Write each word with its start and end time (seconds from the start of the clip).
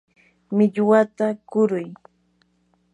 millwata 0.55 1.25
kuruy. 1.51 1.87